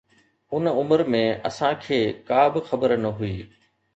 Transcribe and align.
ان 0.59 0.67
عمر 0.79 1.01
۾ 1.15 1.19
اسان 1.49 1.77
کي 1.83 1.99
ڪا 2.31 2.39
به 2.57 2.61
خبر 2.71 2.97
نه 3.05 3.15
هئي. 3.21 3.37